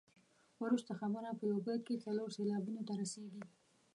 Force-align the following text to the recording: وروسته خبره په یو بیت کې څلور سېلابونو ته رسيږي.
وروسته 0.63 0.91
خبره 0.99 1.29
په 1.37 1.43
یو 1.51 1.57
بیت 1.65 1.81
کې 1.87 2.03
څلور 2.05 2.27
سېلابونو 2.37 2.81
ته 2.87 2.93
رسيږي. 3.01 3.43